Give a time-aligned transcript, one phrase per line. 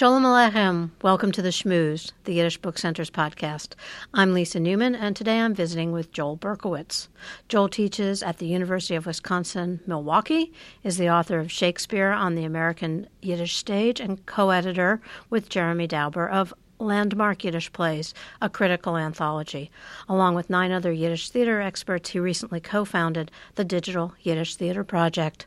[0.00, 0.92] Shalom Aleichem.
[1.02, 3.74] Welcome to the Schmooze, the Yiddish Book Center's podcast.
[4.14, 7.08] I'm Lisa Newman, and today I'm visiting with Joel Berkowitz.
[7.50, 12.44] Joel teaches at the University of Wisconsin Milwaukee, is the author of Shakespeare on the
[12.44, 18.96] American Yiddish Stage, and co editor with Jeremy Dauber of Landmark Yiddish Plays, a critical
[18.96, 19.70] anthology.
[20.08, 24.82] Along with nine other Yiddish theater experts, he recently co founded the Digital Yiddish Theater
[24.82, 25.44] Project.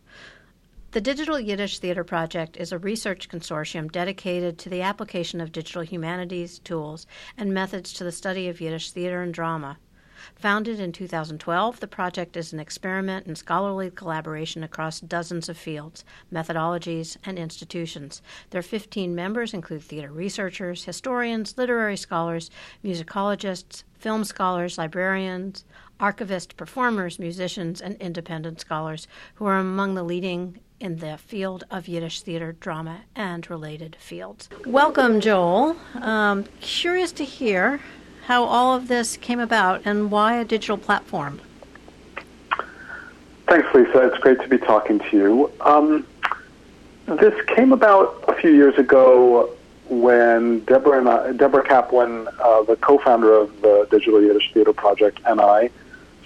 [0.93, 5.81] The Digital Yiddish Theater Project is a research consortium dedicated to the application of digital
[5.81, 9.79] humanities tools and methods to the study of Yiddish theater and drama.
[10.35, 16.05] Founded in 2012, the project is an experiment in scholarly collaboration across dozens of fields,
[16.31, 18.21] methodologies, and institutions.
[18.51, 22.51] Their 15 members include theater researchers, historians, literary scholars,
[22.85, 25.65] musicologists, film scholars, librarians,
[25.99, 31.87] archivists, performers, musicians, and independent scholars who are among the leading in the field of
[31.87, 34.49] Yiddish theater, drama, and related fields.
[34.65, 35.77] Welcome, Joel.
[35.95, 37.79] Um, curious to hear
[38.25, 41.39] how all of this came about and why a digital platform.
[43.47, 44.07] Thanks, Lisa.
[44.07, 45.51] It's great to be talking to you.
[45.61, 46.05] Um,
[47.05, 49.55] this came about a few years ago
[49.87, 55.21] when Deborah, and I, Deborah Caplan, uh, the co-founder of the Digital Yiddish Theater Project,
[55.25, 55.69] and I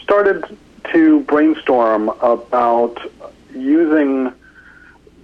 [0.01, 0.57] started
[0.93, 2.97] to brainstorm about
[3.53, 4.31] using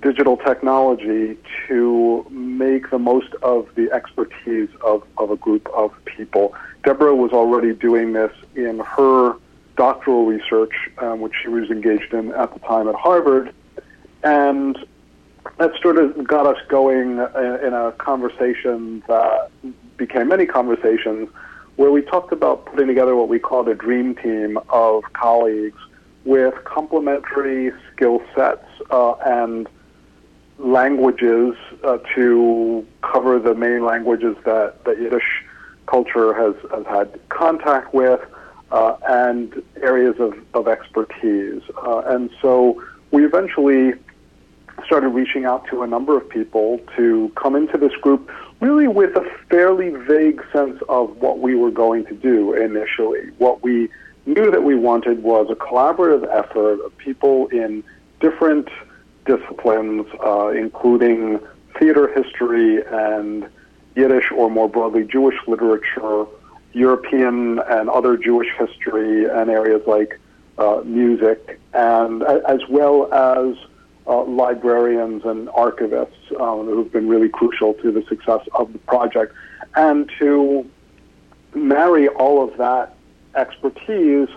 [0.04, 1.38] digital technology
[1.68, 6.54] to make the most of the expertise of, of a group of people.
[6.84, 9.36] Deborah was already doing this in her
[9.78, 13.54] doctoral research, um, which she was engaged in at the time at Harvard,
[14.24, 14.78] and
[15.58, 19.50] that sort of got us going in a conversation that
[19.98, 21.30] became many conversations
[21.76, 25.80] where we talked about putting together what we called a dream team of colleagues
[26.26, 29.68] with complementary skill sets uh, and
[30.58, 35.44] languages uh, to cover the main languages that, the Yiddish
[35.86, 38.22] culture has, has had contact with
[38.72, 41.62] uh, and areas of, of expertise.
[41.86, 43.94] Uh, and so we eventually
[44.86, 49.16] started reaching out to a number of people to come into this group really with
[49.16, 53.30] a fairly vague sense of what we were going to do initially.
[53.38, 53.90] What we
[54.26, 57.84] knew that we wanted was a collaborative effort of people in
[58.20, 58.70] different
[59.26, 61.40] disciplines, uh, including
[61.80, 63.48] theater history and
[63.96, 66.26] Yiddish or more broadly Jewish literature,
[66.74, 70.20] European and other Jewish history, and areas like
[70.58, 73.56] uh, music, and as well as
[74.08, 79.34] uh, librarians and archivists um, who've been really crucial to the success of the project,
[79.76, 80.68] and to
[81.54, 82.96] marry all of that
[83.36, 84.30] expertise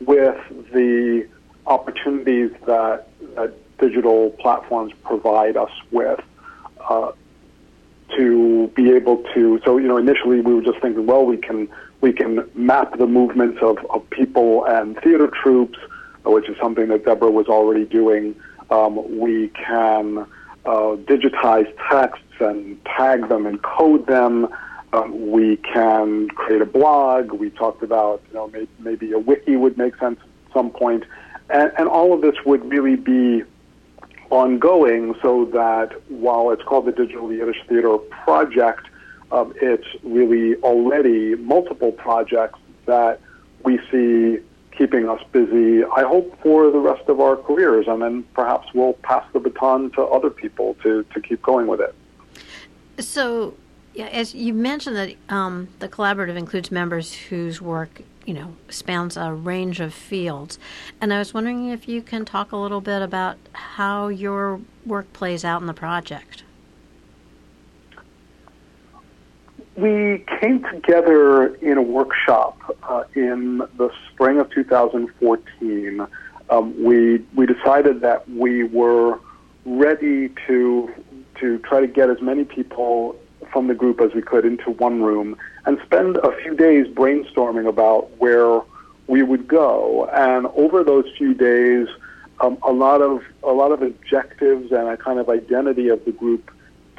[0.00, 0.36] with
[0.72, 1.26] the
[1.66, 6.20] opportunities that, that digital platforms provide us with
[6.88, 7.12] uh,
[8.16, 9.60] to be able to.
[9.64, 11.68] So you know, initially we were just thinking, well, we can
[12.00, 15.78] we can map the movements of, of people and theater troupes,
[16.24, 18.34] which is something that Deborah was already doing.
[18.70, 20.26] Um, we can
[20.66, 24.48] uh, digitize texts and tag them and code them.
[24.92, 27.32] Um, we can create a blog.
[27.32, 31.04] We talked about, you know, maybe, maybe a wiki would make sense at some point.
[31.50, 33.44] And, and all of this would really be
[34.34, 38.86] ongoing so that while it's called the Digital Yiddish Theater Project,
[39.30, 43.20] um, it's really already multiple projects that
[43.64, 44.40] we see
[44.76, 47.86] keeping us busy, I hope, for the rest of our careers.
[47.86, 51.80] And then perhaps we'll pass the baton to other people to, to keep going with
[51.80, 51.94] it.
[53.02, 53.54] So,
[53.94, 59.16] yeah, as you mentioned that um, the collaborative includes members whose work you know spans
[59.16, 60.58] a range of fields.
[61.00, 65.12] And i was wondering if you can talk a little bit about how your work
[65.12, 66.42] plays out in the project.
[69.76, 76.06] We came together in a workshop uh, in the spring of 2014
[76.50, 79.18] um, we we decided that we were
[79.64, 80.92] ready to
[81.40, 83.16] to try to get as many people
[83.52, 85.36] from the group as we could into one room
[85.66, 88.60] and spend a few days brainstorming about where
[89.06, 90.06] we would go.
[90.12, 91.88] And over those few days,
[92.40, 96.12] um, a lot of a lot of objectives and a kind of identity of the
[96.12, 96.50] group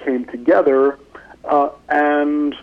[0.04, 0.98] came together,
[1.44, 2.56] uh, and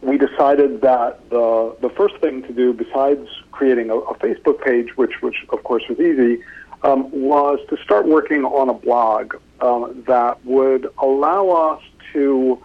[0.00, 4.96] we decided that the the first thing to do, besides creating a, a Facebook page,
[4.96, 6.42] which which of course was easy,
[6.82, 11.82] um, was to start working on a blog um, that would allow us
[12.12, 12.60] to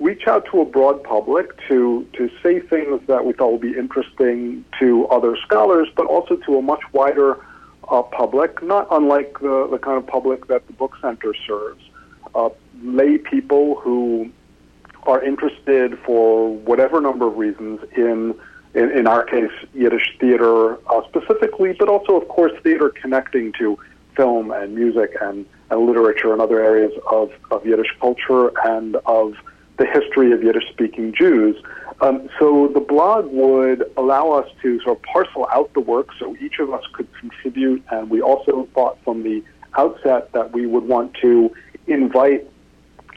[0.00, 3.76] reach out to a broad public to, to say things that we thought would be
[3.76, 7.38] interesting to other scholars, but also to a much wider
[7.88, 11.84] uh, public, not unlike the, the kind of public that the Book Center serves.
[12.34, 12.48] Uh,
[12.82, 14.30] lay people who
[15.04, 18.34] are interested for whatever number of reasons in
[18.72, 23.76] in, in our case Yiddish theater uh, specifically, but also of course theater connecting to
[24.16, 29.34] film and music and, and literature and other areas of, of Yiddish culture and of
[29.80, 31.56] the history of Yiddish speaking Jews.
[32.02, 36.36] Um, so the blog would allow us to sort of parcel out the work so
[36.36, 39.42] each of us could contribute, and we also thought from the
[39.78, 41.50] outset that we would want to
[41.86, 42.46] invite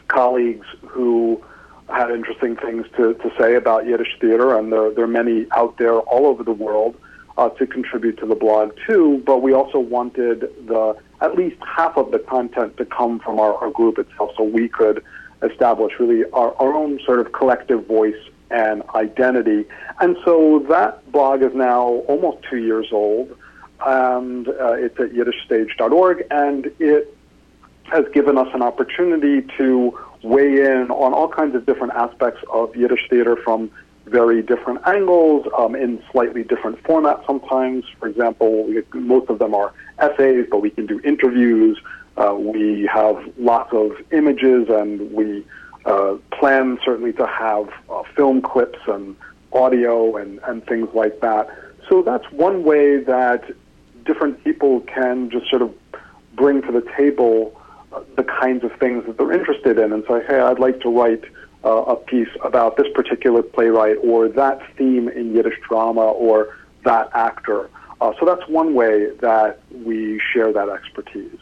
[0.07, 1.43] colleagues who
[1.89, 5.77] had interesting things to, to say about Yiddish theater, and there, there are many out
[5.77, 6.95] there all over the world
[7.37, 9.21] uh, to contribute to the blog too.
[9.25, 13.53] But we also wanted the at least half of the content to come from our,
[13.55, 15.03] our group itself, so we could
[15.43, 19.65] establish really our, our own sort of collective voice and identity.
[19.99, 23.35] And so that blog is now almost two years old,
[23.85, 27.17] and uh, it's at yiddishstage.org, and it
[27.83, 32.75] has given us an opportunity to weigh in on all kinds of different aspects of
[32.75, 33.69] Yiddish theater from
[34.05, 37.85] very different angles um, in slightly different formats sometimes.
[37.99, 41.79] For example, most of them are essays, but we can do interviews.
[42.15, 45.45] Uh, we have lots of images, and we
[45.85, 49.15] uh, plan certainly to have uh, film clips and
[49.51, 51.49] audio and, and things like that.
[51.89, 53.43] So that's one way that
[54.05, 55.73] different people can just sort of
[56.35, 57.59] bring to the table
[57.91, 60.89] uh, the kinds of things that they're interested in and say, hey, I'd like to
[60.89, 61.23] write
[61.65, 67.09] uh, a piece about this particular playwright or that theme in Yiddish drama or that
[67.13, 67.69] actor.
[68.19, 71.39] So that's one way that we share that expertise.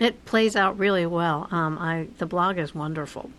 [0.00, 1.48] It plays out really well.
[1.50, 3.30] Um, I the blog is wonderful.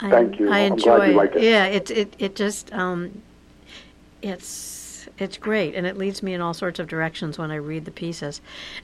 [0.00, 0.50] I, Thank you.
[0.50, 1.12] I I'm enjoy.
[1.12, 1.42] Like it.
[1.42, 3.22] Yeah, it it it just um,
[4.20, 7.84] it's it's great, and it leads me in all sorts of directions when I read
[7.84, 8.40] the pieces.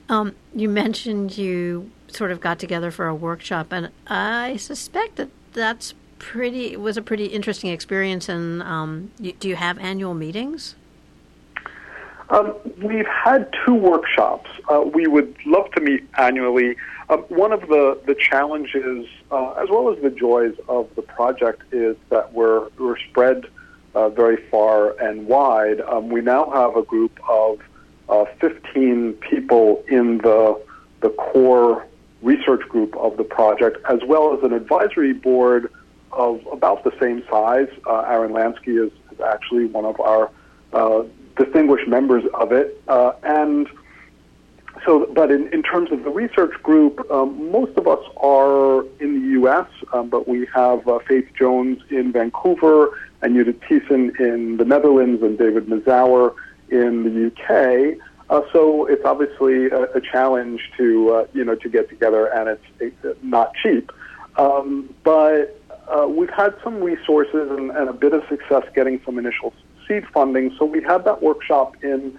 [0.07, 5.29] Um, you mentioned you sort of got together for a workshop, and I suspect that
[5.53, 8.29] that's pretty was a pretty interesting experience.
[8.29, 10.75] And um, you, do you have annual meetings?
[12.29, 12.53] Um,
[12.83, 14.49] we've had two workshops.
[14.71, 16.75] Uh, we would love to meet annually.
[17.09, 21.63] Um, one of the, the challenges, uh, as well as the joys of the project,
[21.71, 23.45] is that we're, we're spread
[23.95, 25.81] uh, very far and wide.
[25.81, 27.59] Um, we now have a group of
[28.09, 30.61] uh, 15 people in the,
[31.01, 31.87] the core
[32.21, 35.71] research group of the project, as well as an advisory board
[36.11, 37.69] of about the same size.
[37.87, 40.29] Uh, Aaron Lansky is, is actually one of our
[40.73, 41.03] uh,
[41.39, 42.81] distinguished members of it.
[42.87, 43.67] Uh, and
[44.85, 49.21] so, but in, in terms of the research group, um, most of us are in
[49.21, 54.57] the U.S., um, but we have uh, Faith Jones in Vancouver and Judith Thissen in
[54.57, 56.35] the Netherlands and David Mazower
[56.69, 57.97] in the U.K.
[58.29, 62.47] Uh, so it's obviously a, a challenge to uh, you know to get together, and
[62.49, 63.91] it's, it's not cheap.
[64.37, 69.17] Um, but uh, we've had some resources and, and a bit of success getting some
[69.17, 69.53] initial
[69.89, 70.55] seed funding.
[70.57, 72.17] So we had that workshop in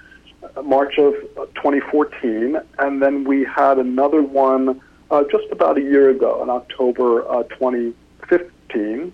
[0.63, 4.81] March of uh, 2014, and then we had another one
[5.11, 9.13] uh, just about a year ago in October uh, 2015.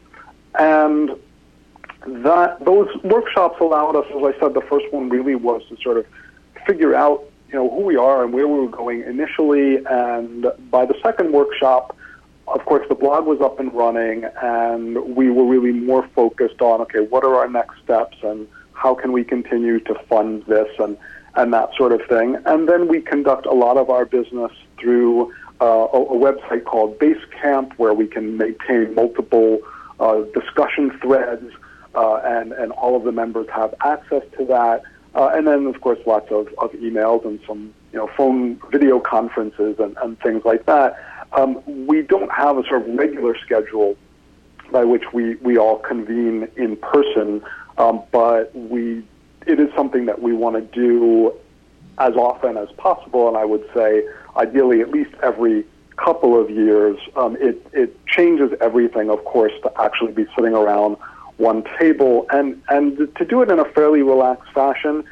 [0.59, 1.11] And
[2.07, 5.99] that those workshops allowed us, as I said, the first one really was to sort
[5.99, 6.07] of
[6.67, 9.85] figure out, you know, who we are and where we were going initially.
[9.87, 11.97] And by the second workshop,
[12.49, 16.81] of course, the blog was up and running, and we were really more focused on
[16.83, 20.97] okay, what are our next steps, and how can we continue to fund this, and
[21.35, 22.37] and that sort of thing.
[22.47, 26.99] And then we conduct a lot of our business through uh, a, a, website called
[26.99, 29.59] Basecamp, where we can maintain multiple
[30.01, 31.51] uh, discussion threads,
[31.95, 34.83] uh, and and all of the members have access to that.
[35.15, 39.01] Uh, and then, of course, lots of, of emails and some you know phone video
[39.01, 40.95] conferences and, and things like that.
[41.33, 43.97] Um, we don't have a sort of regular schedule
[44.71, 47.43] by which we, we all convene in person,
[47.79, 49.05] um, but we
[49.47, 51.33] it is something that we want to do
[51.99, 54.07] as often as possible, and I would say
[54.37, 55.65] ideally at least every
[55.97, 56.99] couple of years.
[57.17, 60.97] Um, it it changes everything, of course, to actually be sitting around
[61.37, 65.05] one table and and to do it in a fairly relaxed fashion.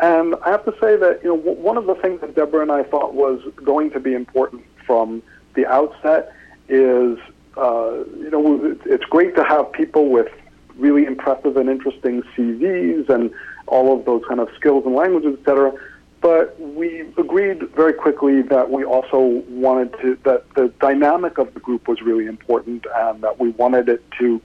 [0.00, 2.72] And I have to say that you know one of the things that Deborah and
[2.72, 5.22] I thought was going to be important from
[5.54, 6.32] the outset
[6.68, 7.18] is,
[7.56, 10.28] uh, you know, it's great to have people with
[10.76, 13.30] really impressive and interesting CVs and
[13.66, 15.72] all of those kind of skills and languages, et cetera.
[16.20, 21.60] But we agreed very quickly that we also wanted to that the dynamic of the
[21.60, 24.40] group was really important, and that we wanted it to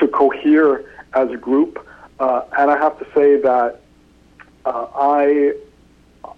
[0.00, 1.84] to cohere as a group.
[2.20, 3.80] Uh, and I have to say that
[4.66, 5.54] uh, I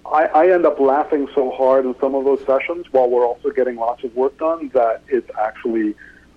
[0.07, 3.51] I, I end up laughing so hard in some of those sessions while we're also
[3.51, 5.95] getting lots of work done that it's actually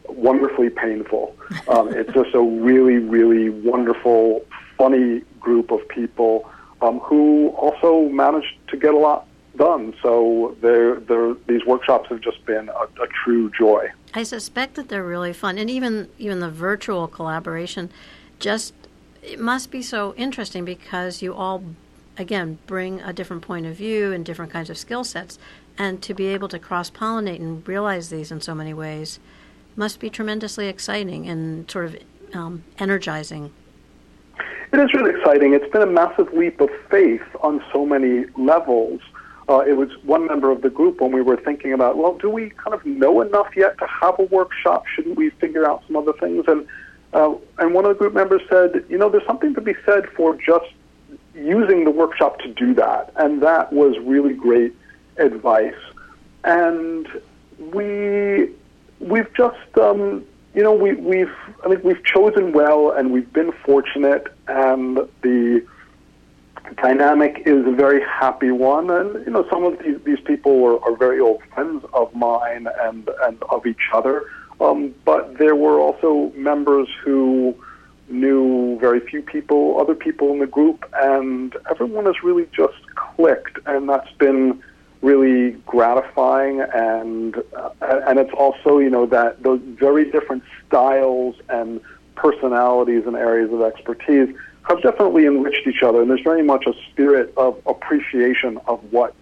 [0.07, 1.35] wonderfully painful.
[1.67, 4.45] Um, it's just a really, really wonderful,
[4.77, 6.49] funny group of people
[6.81, 9.93] um, who also managed to get a lot done.
[10.01, 13.89] So they're, they're, these workshops have just been a, a true joy.
[14.13, 17.89] I suspect that they're really fun, and even even the virtual collaboration,
[18.39, 18.73] just
[19.23, 21.63] it must be so interesting because you all,
[22.17, 25.39] again, bring a different point of view and different kinds of skill sets,
[25.77, 29.19] and to be able to cross pollinate and realize these in so many ways
[29.75, 31.95] must be tremendously exciting and sort of
[32.33, 33.51] um, energizing.
[34.71, 35.53] It is really exciting.
[35.53, 39.01] It's been a massive leap of faith on so many levels.
[39.49, 42.29] Uh, it was one member of the group when we were thinking about, well, do
[42.29, 44.85] we kind of know enough yet to have a workshop?
[44.87, 46.45] Shouldn't we figure out some other things?
[46.47, 46.67] And
[47.13, 50.09] uh, and one of the group members said, you know, there's something to be said
[50.15, 50.65] for just
[51.33, 54.75] using the workshop to do that, and that was really great
[55.17, 55.75] advice.
[56.43, 57.07] And
[57.59, 58.49] we
[58.99, 61.33] we've just um, you know we, we've
[61.65, 65.65] I think we've chosen well, and we've been fortunate, and the
[66.81, 68.89] dynamic is a very happy one.
[68.89, 72.67] And you know, some of these these people are, are very old friends of mine
[72.81, 74.23] and and of each other.
[74.61, 77.55] Um, but there were also members who
[78.13, 83.57] knew very few people, other people in the group, and everyone has really just clicked,
[83.65, 84.61] and that's been
[85.01, 86.61] really gratifying.
[86.61, 91.81] And uh, and it's also you know that those very different styles and
[92.15, 96.73] personalities and areas of expertise have definitely enriched each other, and there's very much a
[96.91, 99.13] spirit of appreciation of what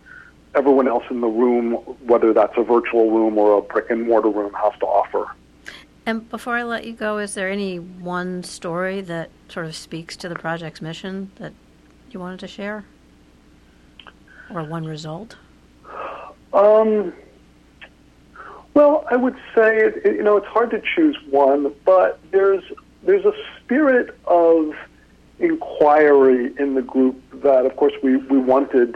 [0.54, 1.74] everyone else in the room,
[2.06, 5.28] whether that's a virtual room or a brick and mortar room, has to offer.
[6.06, 10.18] And before I let you go, is there any one story that sort of speaks
[10.18, 11.54] to the project's mission that
[12.10, 12.86] you wanted to share?
[14.50, 15.36] Or one result?
[16.54, 17.14] Um,
[18.74, 22.64] well, I would say, it, you know, it's hard to choose one, but there's,
[23.04, 24.74] there's a spirit of
[25.40, 28.96] inquiry in the group that, of course, we, we wanted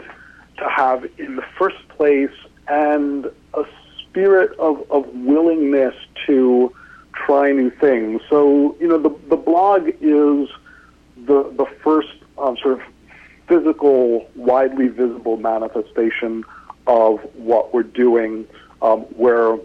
[0.58, 2.30] to have in the first place
[2.68, 3.64] and a
[4.00, 5.94] spirit of, of willingness
[6.26, 6.74] to
[7.26, 8.22] try new things.
[8.30, 10.48] So, you know, the, the blog is
[11.16, 12.82] the, the first um, sort of
[13.48, 16.44] physical, widely visible manifestation
[16.86, 18.46] of what we're doing.
[18.80, 19.58] Um, we're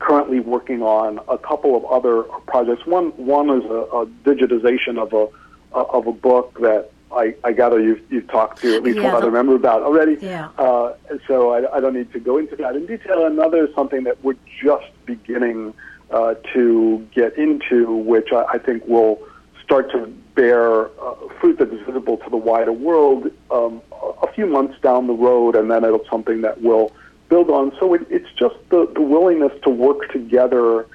[0.00, 2.84] currently working on a couple of other projects.
[2.86, 7.80] One, one is a, a digitization of a, of a book that I, I gather
[7.80, 10.16] you've, you've talked to at least Yeah, one other member about already.
[10.20, 10.48] Yeah.
[10.58, 10.94] Uh,
[11.28, 13.26] so I, I don't need to go into that in detail.
[13.26, 15.74] Another is something that we're just beginning
[16.12, 19.20] uh, to get into, which I, I think will
[19.62, 23.82] start to bear uh, fruit that is visible to the wider world um,
[24.22, 26.92] a few months down the road, and then it'll something that we'll
[27.28, 27.72] build on.
[27.78, 30.86] So it, it's just the, the willingness to work together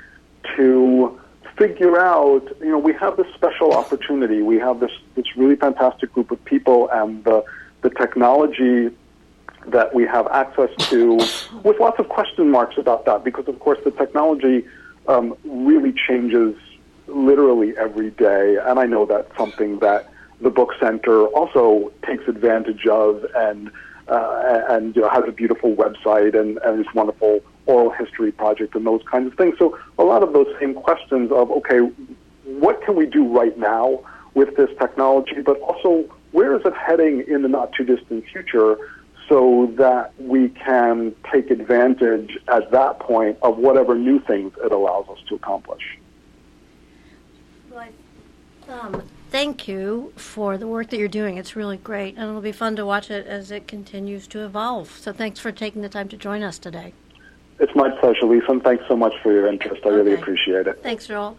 [0.56, 1.20] to
[1.58, 4.42] figure out, you know, we have this special opportunity.
[4.42, 7.44] We have this, this really fantastic group of people and the,
[7.82, 8.96] the technology
[9.68, 11.16] that we have access to
[11.64, 14.66] with lots of question marks about that because, of course, the technology
[15.08, 16.56] um, really changes
[17.08, 18.58] literally every day.
[18.64, 20.12] And I know that's something that
[20.42, 23.72] the book center also takes advantage of and
[24.08, 28.74] uh, and you know, has a beautiful website and, and this wonderful oral history project
[28.74, 29.56] and those kinds of things.
[29.60, 31.80] So a lot of those same questions of okay,
[32.46, 34.02] what can we do right now
[34.34, 38.78] with this technology, but also where is it heading in the not too distant future
[39.28, 45.08] so that we can take advantage at that point of whatever new things it allows
[45.10, 45.98] us to accomplish.
[48.70, 51.38] Um, thank you for the work that you're doing.
[51.38, 54.90] It's really great, and it'll be fun to watch it as it continues to evolve.
[55.00, 56.94] So thanks for taking the time to join us today.
[57.60, 59.82] It's my pleasure, Lisa, and thanks so much for your interest.
[59.86, 60.82] I really appreciate it.
[60.84, 61.38] Thanks, Joel.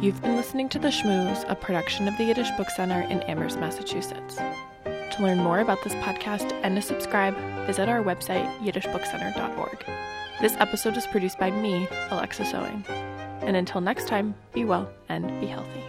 [0.00, 3.60] You've been listening to The Schmooze, a production of the Yiddish Book Center in Amherst,
[3.60, 4.38] Massachusetts.
[5.12, 7.36] To learn more about this podcast and to subscribe,
[7.66, 9.84] visit our website, yiddishbookcenter.org.
[10.40, 12.84] This episode is produced by me, Alexa Sewing.
[13.42, 15.82] And until next time, be well and be healthy.